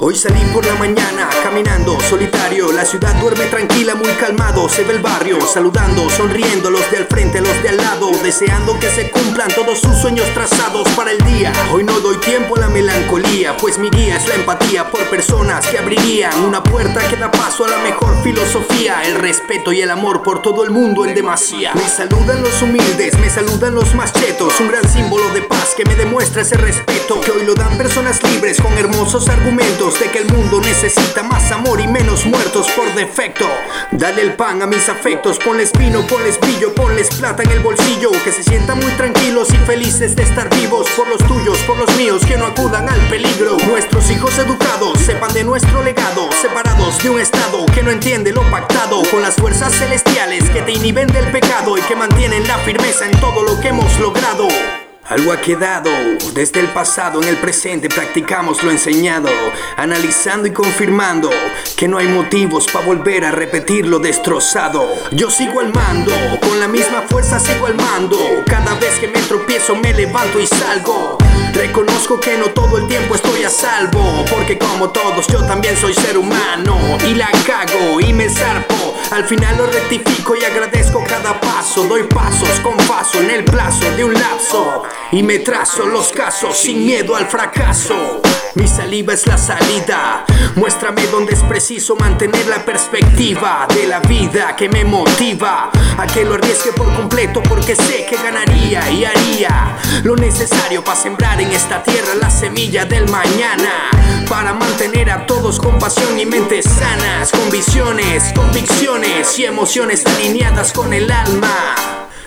[0.00, 4.94] Hoy salí por la mañana caminando solitario, la ciudad duerme tranquila, muy calmado, se ve
[4.94, 6.70] el barrio saludando, sonriendo.
[6.70, 10.26] Los de al frente, los de al lado, deseando que se cumplan todos sus sueños
[10.34, 11.52] trazados para el día.
[11.72, 12.68] Hoy no doy tiempo a la
[13.60, 17.64] pues mi guía es la empatía por personas que abrirían una puerta que da paso
[17.64, 19.02] a la mejor filosofía.
[19.04, 21.72] El respeto y el amor por todo el mundo en demasía.
[21.74, 24.60] Me saludan los humildes, me saludan los más chetos.
[24.60, 27.20] Un gran símbolo de paz que me demuestra ese respeto.
[27.22, 31.50] Que hoy lo dan personas libres con hermosos argumentos de que el mundo necesita más
[31.50, 33.46] amor y menos muertos por defecto.
[33.90, 38.10] Dale el pan a mis afectos, ponles vino, ponles brillo, ponles plata en el bolsillo.
[38.22, 41.96] Que se sientan muy tranquilos y felices de estar vivos por los tuyos, por los
[41.96, 43.56] míos, que no acudan al peligro.
[43.66, 48.42] Nuestros hijos educados sepan de nuestro legado, separados de un estado que no entiende lo
[48.50, 53.06] pactado con las fuerzas celestiales que te inhiben del pecado y que mantienen la firmeza
[53.06, 54.48] en todo lo que hemos logrado.
[55.08, 55.90] Algo ha quedado
[56.34, 59.30] desde el pasado, en el presente practicamos lo enseñado,
[59.78, 61.30] analizando y confirmando
[61.78, 64.86] que no hay motivos para volver a repetir lo destrozado.
[65.12, 69.20] Yo sigo al mando, con la misma fuerza sigo al mando, cada vez que me
[69.22, 71.16] tropiezo me levanto y salgo.
[72.08, 76.16] Que no todo el tiempo estoy a salvo, porque como todos yo también soy ser
[76.16, 78.96] humano y la cago y me zarpo.
[79.10, 83.94] Al final lo rectifico y agradezco cada paso, doy pasos con paso en el plazo
[83.94, 84.84] de un lapso.
[85.12, 88.22] Y me trazo los casos sin miedo al fracaso.
[88.58, 90.24] Mi saliva es la salida.
[90.56, 96.24] Muéstrame dónde es preciso mantener la perspectiva de la vida que me motiva a que
[96.24, 101.52] lo arriesgue por completo porque sé que ganaría y haría lo necesario para sembrar en
[101.52, 103.90] esta tierra la semilla del mañana.
[104.28, 110.72] Para mantener a todos con pasión y mentes sanas, con visiones, convicciones y emociones alineadas
[110.72, 111.76] con el alma.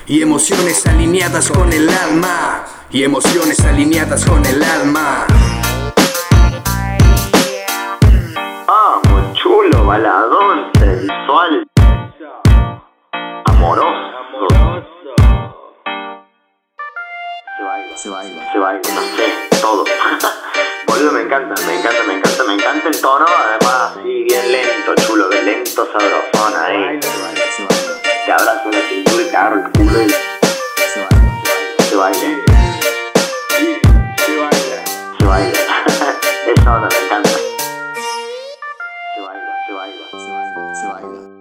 [0.08, 2.66] Y emociones alineadas con el alma.
[2.89, 5.28] Y emociones alineadas con el alma.
[10.02, 11.67] Baladón, sensual,
[13.45, 14.48] amoroso.
[17.58, 19.86] Se baila, se baila, se baila, no sé, todo.
[20.88, 24.95] Boludo, me encanta, me encanta, me encanta, me encanta el tono, además así bien lento,
[25.06, 27.00] chulo, bien lento, sabrosón ahí.
[28.26, 31.44] Te abrazo en la cintura y te agarro el culo y se baila.
[31.90, 32.51] Se baila.
[40.21, 41.41] 七八一个七八一个